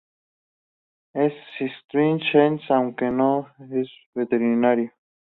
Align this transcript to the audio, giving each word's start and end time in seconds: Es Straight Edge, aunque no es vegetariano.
Es 1.13 1.31
Straight 1.59 2.23
Edge, 2.33 2.73
aunque 2.73 3.11
no 3.11 3.47
es 3.71 3.87
vegetariano. 4.15 4.89